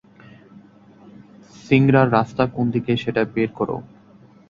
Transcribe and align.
সিংড়ার 1.65 2.07
রাস্তা 2.11 2.43
কোন 2.55 2.65
দিকে 2.71 2.91
সেটা 3.03 3.21
বের 3.33 3.49
করো। 3.53 3.77